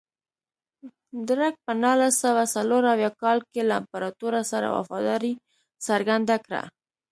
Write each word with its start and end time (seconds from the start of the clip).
درګ 1.27 1.53
په 1.65 1.71
نولس 1.83 2.13
سوه 2.23 2.43
څلور 2.55 2.81
اویا 2.93 3.11
کال 3.21 3.37
کې 3.51 3.61
له 3.69 3.73
امپراتور 3.81 4.33
سره 4.51 4.67
وفاداري 4.77 5.33
څرګنده 5.87 6.35
کړه. 6.45 6.63